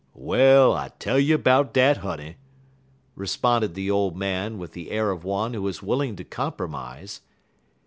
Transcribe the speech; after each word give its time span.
"Well, 0.15 0.73
I 0.73 0.87
tell 0.97 1.19
you 1.19 1.37
'bout 1.37 1.75
dat, 1.75 1.97
honey," 1.97 2.37
responded 3.13 3.75
the 3.75 3.91
old 3.91 4.17
man, 4.17 4.57
with 4.57 4.71
the 4.73 4.89
air 4.89 5.11
of 5.11 5.23
one 5.23 5.53
who 5.53 5.67
is 5.67 5.83
willing 5.83 6.15
to 6.15 6.23
compromise. 6.23 7.21